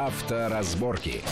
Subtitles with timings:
[0.00, 1.22] Авторазборки.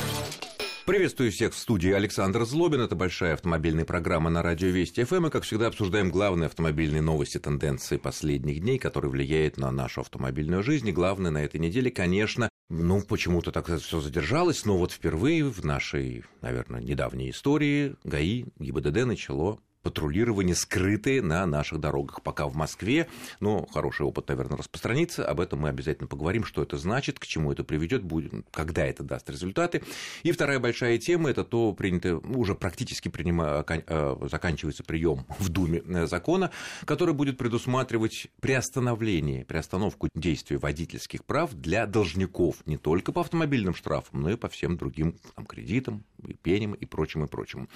[0.86, 2.80] Приветствую всех в студии Александр Злобин.
[2.80, 5.26] Это большая автомобильная программа на радио Вести ФМ.
[5.26, 10.64] И, как всегда, обсуждаем главные автомобильные новости, тенденции последних дней, которые влияют на нашу автомобильную
[10.64, 10.88] жизнь.
[10.88, 15.64] И главное на этой неделе, конечно, ну, почему-то так все задержалось, но вот впервые в
[15.64, 22.20] нашей, наверное, недавней истории ГАИ, ГИБДД начало патрулирование скрытые на наших дорогах.
[22.20, 23.06] Пока в Москве,
[23.38, 25.24] но хороший опыт, наверное, распространится.
[25.24, 28.02] Об этом мы обязательно поговорим, что это значит, к чему это приведет,
[28.50, 29.84] когда это даст результаты.
[30.24, 35.82] И вторая большая тема– это то, принято, уже практически принима, э, заканчивается прием в Думе
[35.86, 36.50] э, закона,
[36.84, 44.22] который будет предусматривать приостановление, приостановку действия водительских прав для должников не только по автомобильным штрафам,
[44.22, 47.68] но и по всем другим там, кредитам, и пеням и прочим, и прочим.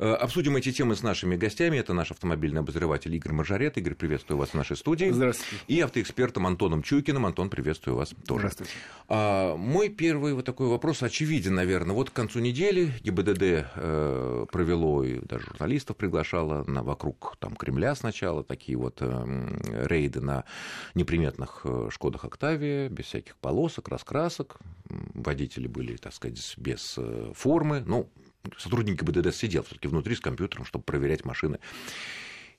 [0.00, 1.76] Э, обсудим эти темы с нашими гостями.
[1.76, 3.76] Это наш автомобильный обозреватель Игорь Мажарет.
[3.76, 5.10] Игорь, приветствую вас в нашей студии.
[5.10, 5.62] Здравствуйте.
[5.68, 7.26] И автоэкспертом Антоном Чуйкиным.
[7.26, 8.48] Антон, приветствую вас тоже.
[8.48, 8.72] Здравствуйте.
[9.08, 11.94] А, мой первый вот такой вопрос очевиден, наверное.
[11.94, 17.94] Вот к концу недели ГИБДД э, провело, и даже журналистов приглашало на, вокруг там, Кремля
[17.94, 20.44] сначала, такие вот э, рейды на
[20.94, 24.56] неприметных э, Шкодах Октавия, без всяких полосок, раскрасок.
[24.88, 27.82] Водители были, так сказать, без э, формы.
[27.84, 28.08] Ну,
[28.58, 31.58] сотрудник ГИБДД сидел все-таки внутри с компьютером, чтобы проверять машины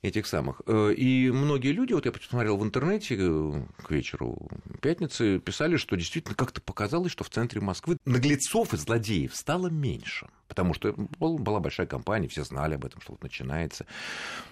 [0.02, 0.62] этих самых.
[0.68, 4.50] Э, и многие люди, вот я посмотрел в интернете э, к вечеру
[4.82, 10.30] пятницы, писали, что действительно как-то показалось, что в центре Москвы наглецов и злодеев стало меньше.
[10.48, 13.86] Потому что была большая компания, все знали об этом, что вот начинается.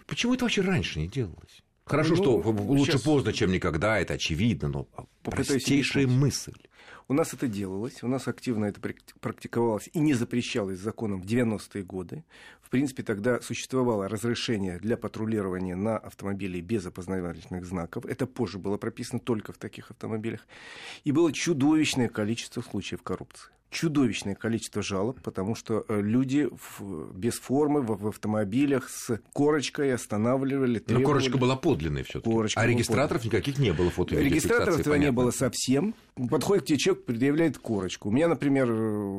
[0.07, 1.61] Почему это вообще раньше не делалось?
[1.85, 3.01] Хорошо, ну, что лучше сейчас...
[3.01, 4.87] поздно, чем никогда, это очевидно, но
[5.23, 6.55] простейшая мысль.
[7.07, 8.79] У нас это делалось, у нас активно это
[9.19, 12.23] практиковалось и не запрещалось законом в 90-е годы.
[12.61, 18.05] В принципе, тогда существовало разрешение для патрулирования на автомобиле без опознавательных знаков.
[18.05, 20.47] Это позже было прописано только в таких автомобилях.
[21.03, 27.33] И было чудовищное количество случаев коррупции чудовищное количество жалоб, потому что э, люди в, без
[27.33, 30.79] формы в, в автомобилях с корочкой останавливали.
[30.79, 31.03] Требовали.
[31.03, 32.53] Но корочка была подлинной все-таки.
[32.55, 35.95] А регистраторов никаких не было фото Регистраторов этого не было совсем.
[36.29, 38.09] Подходит к тебе человек, предъявляет корочку.
[38.09, 38.71] У меня, например,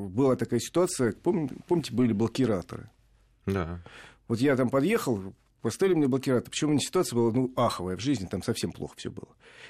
[0.09, 2.89] была такая ситуация, помните, помните были блокираторы?
[3.47, 3.83] Да.
[4.29, 6.51] Вот я там подъехал, поставили мне блокиратор.
[6.51, 9.29] Причем ситуация была ну, аховая в жизни, там совсем плохо все было.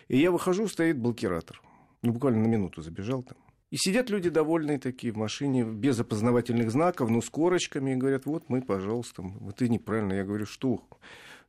[0.08, 1.60] И я выхожу, стоит блокиратор.
[2.02, 3.38] Ну, буквально на минуту забежал там.
[3.74, 8.24] И сидят люди довольные такие в машине, без опознавательных знаков, но с корочками, и говорят,
[8.24, 10.12] вот мы, пожалуйста, вот ты неправильно.
[10.12, 10.84] Я говорю, что?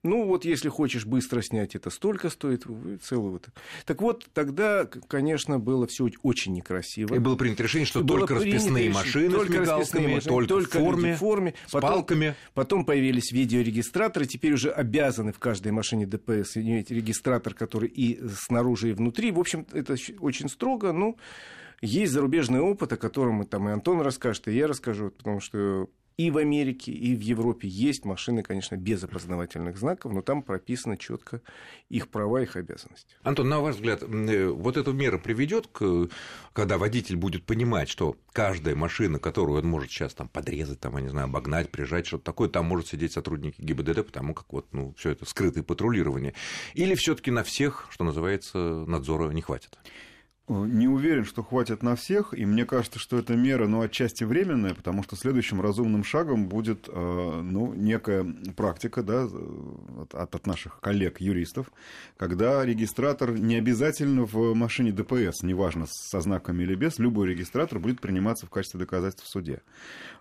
[0.02, 2.66] Ну, вот если хочешь быстро снять, это столько стоит,
[3.04, 3.50] целый вот.
[3.86, 7.14] Так вот, тогда, конечно, было все очень некрасиво.
[7.14, 10.80] И было принято решение, что было только расписные машины только с мигалками, машины, только, только
[10.80, 12.36] в форме, в форме с потом, палками.
[12.56, 18.90] Потом появились видеорегистраторы, теперь уже обязаны в каждой машине ДПС иметь регистратор, который и снаружи,
[18.90, 19.30] и внутри.
[19.30, 21.18] В общем, это очень строго, ну...
[21.82, 26.32] Есть зарубежный опыт, о котором там и Антон расскажет, и я расскажу, потому что и
[26.32, 31.42] в Америке, и в Европе есть машины, конечно, без опознавательных знаков, но там прописано четко
[31.90, 33.16] их права, их обязанности.
[33.24, 36.08] Антон, на ваш взгляд, э, вот эта мера приведет к,
[36.54, 41.04] когда водитель будет понимать, что каждая машина, которую он может сейчас там подрезать, там, я
[41.04, 44.94] не знаю, обогнать, прижать, что-то такое, там может сидеть сотрудники ГИБДД, потому как вот, ну,
[44.98, 46.34] все это скрытое патрулирование.
[46.76, 49.78] Или все-таки на всех, что называется, надзора не хватит?
[50.48, 54.76] Не уверен, что хватит на всех, и мне кажется, что эта мера, ну, отчасти временная,
[54.76, 58.24] потому что следующим разумным шагом будет, э, ну, некая
[58.56, 61.72] практика, да, от, от наших коллег-юристов,
[62.16, 68.00] когда регистратор не обязательно в машине ДПС, неважно, со знаками или без, любой регистратор будет
[68.00, 69.64] приниматься в качестве доказательств в суде.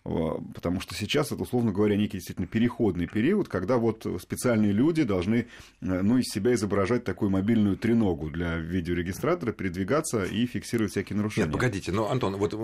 [0.04, 5.36] Потому что сейчас это, условно говоря, некий действительно переходный период, когда вот специальные люди должны,
[5.36, 5.46] э,
[5.80, 11.46] ну, из себя изображать такую мобильную треногу для видеорегистратора, передвигаться разбираться и фиксировать всякие нарушения.
[11.46, 12.54] Нет, погодите, но, Антон, вот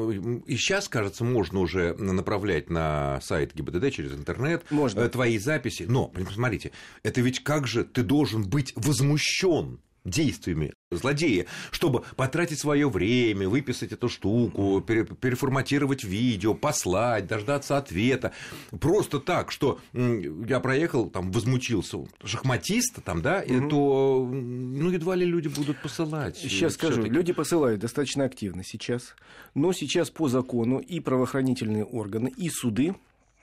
[0.46, 5.00] и сейчас, кажется, можно уже направлять на сайт ГИБДД через интернет можно.
[5.00, 6.72] Э, твои записи, но, смотрите,
[7.02, 13.92] это ведь как же ты должен быть возмущен действиями злодея, чтобы потратить свое время, выписать
[13.92, 18.32] эту штуку, переформатировать видео, послать, дождаться ответа.
[18.80, 23.68] Просто так, что я проехал, там, возмутился шахматиста, там, да, угу.
[23.68, 26.36] то, ну, едва ли люди будут посылать.
[26.36, 29.14] Сейчас скажу, люди посылают достаточно активно сейчас,
[29.54, 32.96] но сейчас по закону и правоохранительные органы, и суды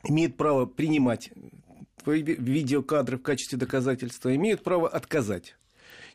[0.03, 1.31] имеют право принимать
[2.05, 5.55] видеокадры в качестве доказательства, имеют право отказать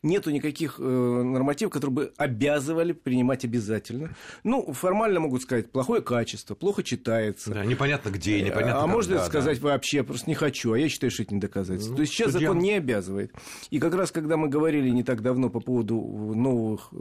[0.02, 4.14] нету никаких э, нормативов, которые бы обязывали принимать обязательно.
[4.44, 7.52] Ну, формально могут сказать, плохое качество, плохо читается.
[7.52, 9.68] Да, непонятно где, э, непонятно А когда, можно сказать да.
[9.68, 11.92] вообще, просто не хочу, а я считаю, что это не доказательство.
[11.92, 12.48] Ну, То есть сейчас судья...
[12.48, 13.32] закон не обязывает.
[13.70, 15.96] И как раз, когда мы говорили не так давно по поводу
[16.34, 16.92] новых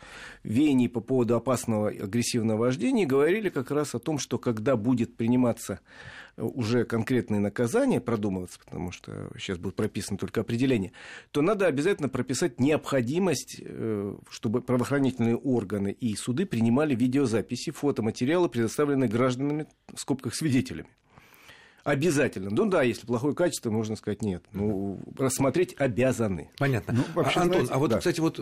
[0.00, 5.16] э, веяний по поводу опасного агрессивного вождения говорили как раз о том, что когда будет
[5.16, 5.80] приниматься
[6.36, 10.92] уже конкретные наказания продумываться, потому что сейчас будет прописано только определение,
[11.32, 19.08] то надо обязательно прописать необходимость, э, чтобы правоохранительные органы и суды принимали видеозаписи, фотоматериалы, предоставленные
[19.08, 20.88] гражданами, в скобках свидетелями.
[21.88, 22.50] Обязательно.
[22.50, 24.44] Ну да, если плохое качество, можно сказать нет.
[24.52, 26.50] Ну, рассмотреть обязаны.
[26.58, 26.92] Понятно.
[26.94, 27.98] Ну, вообще, а, Антон, знаете, а вот, да.
[27.98, 28.40] кстати, вот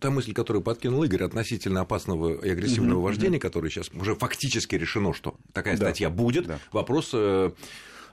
[0.00, 3.42] та мысль, которую подкинул Игорь относительно опасного и агрессивного угу, вождения, угу.
[3.42, 5.86] которое сейчас уже фактически решено, что такая да.
[5.86, 6.46] статья будет.
[6.46, 6.58] Да.
[6.72, 7.52] Вопрос э,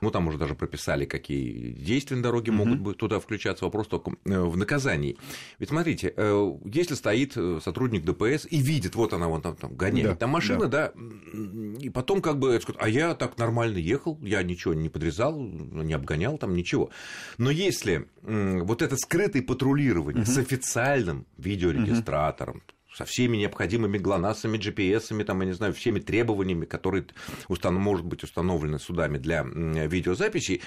[0.02, 3.64] ну, там уже даже прописали, какие действия на дороге могут быть туда включаться.
[3.64, 5.16] Вопрос только э, в наказании.
[5.60, 9.74] Ведь смотрите, э, если стоит э, сотрудник ДПС и видит, вот она вон там, там
[9.74, 10.92] гоняет, да, там машина, да.
[10.92, 15.94] да, и потом как бы, а я так нормально ехал, я ничего не подрезал, не
[15.94, 16.90] обгонял там, ничего.
[17.38, 20.34] Но если вот это скрытое патрулирование mm-hmm.
[20.34, 26.64] с официальным видеорегистратором, mm-hmm со всеми необходимыми ГЛОНАССами, GPS, там, я не знаю, всеми требованиями,
[26.64, 27.06] которые
[27.48, 27.80] установ...
[27.80, 30.62] может быть установлены судами для видеозаписи.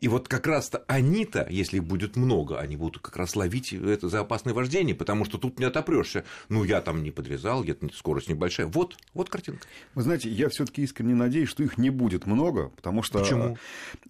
[0.00, 4.10] И вот как раз-то они-то, если их будет много, они будут как раз ловить это
[4.10, 6.24] за опасное вождение, потому что тут не отопрешься.
[6.50, 8.66] Ну, я там не подвязал, я скорость небольшая.
[8.66, 9.66] Вот, вот картинка.
[9.94, 13.20] Вы знаете, я все-таки искренне надеюсь, что их не будет много, потому что...
[13.20, 13.56] Почему?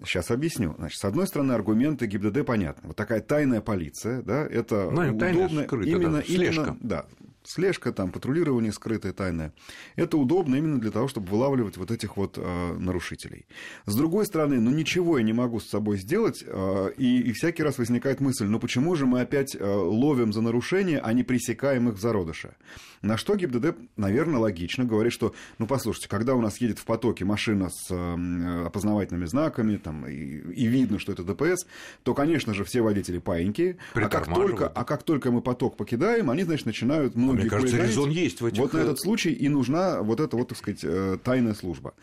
[0.05, 0.75] Сейчас объясню.
[0.79, 2.89] Значит, с одной стороны, аргументы ГИБДД понятны.
[2.89, 5.63] Вот такая тайная полиция, да, это ну, удобно...
[5.63, 6.25] Скрыто, именно, да.
[6.25, 6.63] Слежка.
[6.63, 7.07] Именно, да,
[7.45, 9.53] слежка, там, патрулирование скрытое, тайное.
[9.97, 13.47] Это удобно именно для того, чтобы вылавливать вот этих вот э, нарушителей.
[13.87, 17.63] С другой стороны, ну ничего я не могу с собой сделать, э, и, и всякий
[17.63, 21.89] раз возникает мысль, ну почему же мы опять э, ловим за нарушение, а не пресекаем
[21.89, 22.55] их в зародыше?
[23.03, 27.27] На что ГИБДД, наверное, логично говорит, что, ну послушайте, когда у нас едет в потоке
[27.27, 31.67] машина с э, опознавательными знаками, там, и, и видно, что это ДПС,
[32.03, 36.31] то, конечно же, все водители паиньки, а как, только, а как только мы поток покидаем,
[36.31, 38.59] они, значит, начинают многие Мне кажется, резон есть в этих...
[38.59, 41.95] Вот на этот случай и нужна вот эта вот, так сказать, э, тайная служба.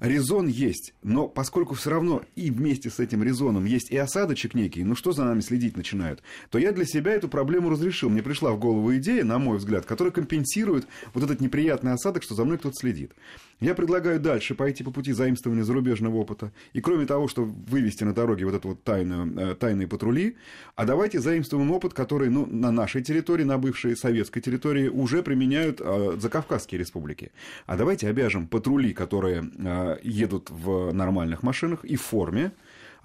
[0.00, 4.84] Резон есть, но поскольку все равно и вместе с этим резоном есть и осадочек некий,
[4.84, 8.10] ну что за нами следить начинают, то я для себя эту проблему разрешил.
[8.10, 12.34] Мне пришла в голову идея, на мой взгляд, которая компенсирует вот этот неприятный осадок, что
[12.34, 13.12] за мной кто-то следит.
[13.58, 16.52] Я предлагаю дальше пойти по пути заимствования зарубежного опыта.
[16.74, 20.36] И кроме того, что вывести на дороге вот это вот тайную, э, тайные патрули,
[20.74, 25.80] а давайте заимствуем опыт, который ну, на нашей территории, на бывшей советской территории уже применяют
[25.80, 27.32] э, закавказские республики.
[27.64, 32.52] А давайте обяжем патрули, которые э, едут в нормальных машинах и в форме,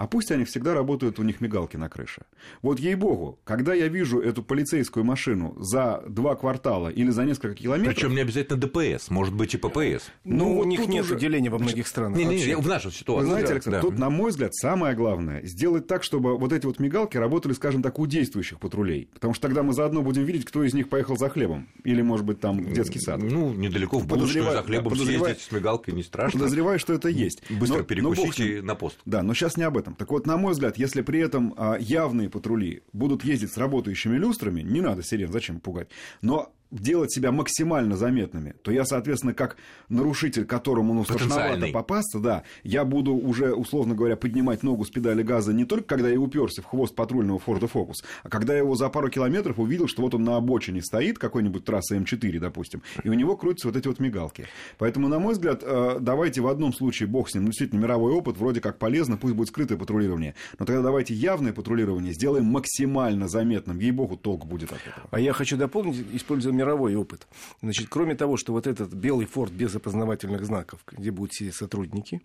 [0.01, 2.23] а пусть они всегда работают, у них мигалки на крыше.
[2.63, 7.93] Вот ей-богу, когда я вижу эту полицейскую машину за два квартала или за несколько километров...
[7.93, 10.09] Причем не обязательно ДПС, может быть и ППС.
[10.23, 11.19] Ну, ну у них нет уже...
[11.19, 12.17] деления во многих странах.
[12.17, 13.25] Не, не, не, в нашей ситуации.
[13.25, 13.81] Вы знаете, Александр, да.
[13.83, 17.83] тут, на мой взгляд, самое главное, сделать так, чтобы вот эти вот мигалки работали, скажем
[17.83, 19.07] так, у действующих патрулей.
[19.13, 21.69] Потому что тогда мы заодно будем видеть, кто из них поехал за хлебом.
[21.83, 23.21] Или, может быть, там в детский сад.
[23.21, 26.39] Ну, недалеко в будущее за хлебом да, съездить с мигалкой не страшно.
[26.39, 27.43] Подозреваю, что это есть.
[27.51, 28.97] Быстро но, перекусите но, на пост.
[29.05, 29.95] Да, но сейчас не об этом этом.
[29.95, 34.17] Так вот, на мой взгляд, если при этом а, явные патрули будут ездить с работающими
[34.17, 35.89] люстрами, не надо сирен, зачем пугать,
[36.21, 39.57] но делать себя максимально заметными, то я, соответственно, как
[39.89, 45.21] нарушитель, которому ну, страшновато попасться, да, я буду уже, условно говоря, поднимать ногу с педали
[45.21, 48.75] газа не только когда я уперся в хвост патрульного Форда Фокус, а когда я его
[48.75, 53.09] за пару километров увидел, что вот он на обочине стоит, какой-нибудь трассы М4, допустим, и
[53.09, 54.47] у него крутятся вот эти вот мигалки.
[54.77, 58.13] Поэтому, на мой взгляд, э, давайте в одном случае, бог с ним, ну, действительно, мировой
[58.13, 63.27] опыт, вроде как полезно, пусть будет скрытое патрулирование, но тогда давайте явное патрулирование сделаем максимально
[63.27, 65.07] заметным, ей-богу, толк будет от этого.
[65.11, 67.27] А я хочу дополнить, используя мировой опыт.
[67.61, 72.21] Значит, кроме того, что вот этот белый форт без опознавательных знаков, где будут сидеть сотрудники,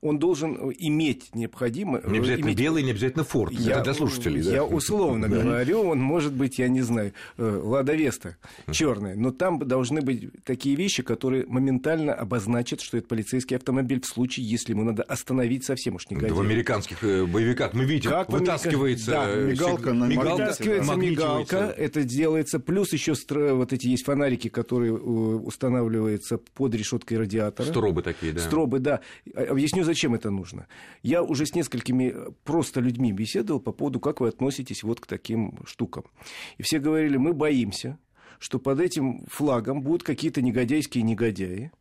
[0.00, 2.02] он должен иметь необходимое...
[2.02, 2.58] Не обязательно иметь...
[2.58, 3.52] белый, не обязательно форт.
[3.52, 4.42] Я, Это для слушателей.
[4.42, 4.64] Я да?
[4.64, 8.36] условно говорю, он может быть, я не знаю, э, Лада Веста
[8.70, 14.06] черная, но там должны быть такие вещи, которые моментально обозначат, что это полицейский автомобиль в
[14.06, 16.32] случае, если ему надо остановить совсем уж негодяя.
[16.32, 22.04] в американских э, боевиках мы видим, как вытаскивается да, э, мигалка, мигалка, вытаскивается мигалка, это
[22.04, 27.66] делается, плюс еще вот эти есть фонарики, которые э, устанавливаются под решеткой радиатора.
[27.66, 28.40] Стробы такие, да.
[28.40, 29.00] Стробы, да.
[29.34, 30.66] А, объясню, зачем это нужно.
[31.02, 35.58] Я уже с несколькими просто людьми беседовал по поводу, как вы относитесь вот к таким
[35.66, 36.04] штукам.
[36.56, 37.98] И все говорили, мы боимся,
[38.38, 41.72] что под этим флагом будут какие-то негодяйские негодяи,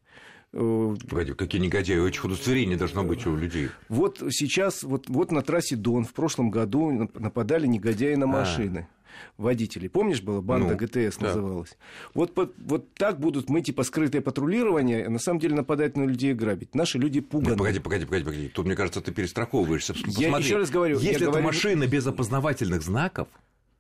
[0.53, 3.69] э, Погоди, какие негодяи, очень удостоверение должно быть у людей.
[3.89, 8.27] Вот сейчас, вот, вот на трассе Дон в прошлом году нападали негодяи на а.
[8.27, 8.87] машины.
[8.89, 8.96] А
[9.38, 9.89] водителей.
[9.89, 11.27] Помнишь, была банда ну, ГТС да.
[11.27, 11.77] называлась?
[12.13, 16.03] Вот, вот, вот так будут мы, типа, скрытое патрулирование, а на самом деле нападать на
[16.03, 16.75] людей и грабить.
[16.75, 17.50] Наши люди пуганы.
[17.50, 18.47] Нет, погоди, погоди, погоди, погоди.
[18.50, 19.93] Тут, мне кажется, ты перестраховываешься.
[19.93, 21.00] Посмотри, я еще раз говорю.
[21.00, 21.45] Если это говорю...
[21.45, 23.27] машина без опознавательных знаков,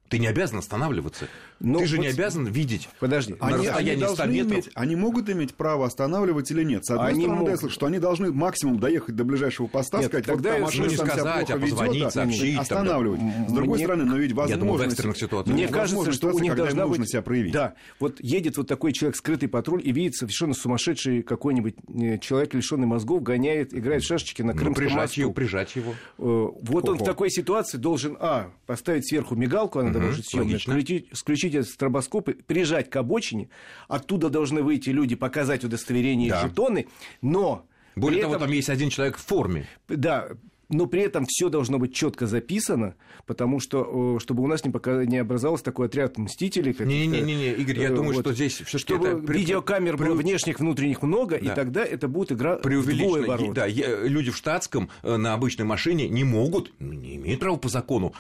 [0.09, 1.27] Ты не обязан останавливаться.
[1.59, 3.35] Но Ты же вот- не обязан видеть Подожди.
[3.39, 6.85] Они, они расстоянии 100 должны иметь, они могут иметь право останавливать или нет?
[6.85, 7.59] С одной Они стороны, да, я могут.
[7.59, 10.91] слышу, что они должны максимум доехать до ближайшего поста, Нет, сказать, тогда вот машина ну,
[10.91, 13.19] не сказать, а позвонить, а, сообщить там, останавливать.
[13.49, 14.93] С другой Мне- стороны, но ведь Я думаю, в возможность...
[14.93, 15.53] экстренных ситуациях.
[15.53, 17.09] Мне Есть кажется, возможность что у них должна быть...
[17.09, 17.53] себя проявить.
[17.53, 22.53] Да, вот едет вот такой человек, скрытый патруль, и видит совершенно сумасшедший какой-нибудь э, человек,
[22.53, 25.21] лишенный мозгов, гоняет, играет в шашечки на Ну, Крымском прижать мосту.
[25.21, 25.91] его, прижать его.
[26.19, 29.91] Э, Вот он в такой ситуации должен, а, поставить сверху мигалку, она
[30.25, 30.73] съемная, логично.
[30.73, 33.49] включить, включить этот стробоскоп, и прижать к обочине,
[33.87, 36.41] оттуда должны выйти люди, показать удостоверение Да.
[36.41, 36.87] и жетоны,
[37.21, 37.65] но...
[37.95, 39.67] Более при того, этом- там есть один человек в форме.
[39.87, 40.27] Да,
[40.69, 42.95] но при этом все должно быть четко записано,
[43.25, 46.75] потому что, э, чтобы у нас не, пока, не образовался такой отряд мстителей.
[46.77, 48.21] Не-не-не, Игорь, я э, думаю, вот.
[48.21, 51.51] что здесь все-таки Чтобы видеокамер было внешних, внутренних много, Да.
[51.51, 53.27] и тогда это будет игра вдвое преувеличено.
[53.27, 53.53] ворот.
[53.53, 57.69] Да, я- люди в штатском э, на обычной машине не могут, не имеют права по
[57.69, 58.13] закону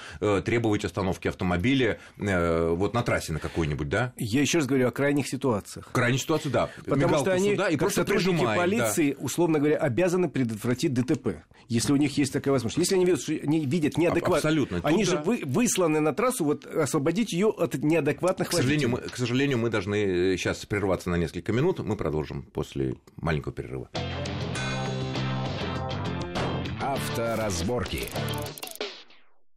[0.45, 4.13] требовать остановки автомобиля вот на трассе на какой-нибудь, да?
[4.17, 5.87] Я еще раз говорю о крайних ситуациях.
[5.89, 6.69] В крайней ситуации, да.
[6.77, 8.65] Потому Мигалку что они, сюда и как просто сотрудники прижимает, да.
[8.65, 12.77] полиции, условно говоря, обязаны предотвратить ДТП, если у них есть такая возможность.
[12.89, 14.79] Если они видят, они видят неадекват, абсолютно.
[14.83, 15.23] они Тут же да.
[15.23, 19.69] вы- высланы на трассу, вот освободить ее от неадекватных К сожалению, мы, к сожалению, мы
[19.69, 21.79] должны сейчас прерваться на несколько минут.
[21.79, 23.89] Мы продолжим после маленького перерыва.
[26.81, 28.03] Авторазборки.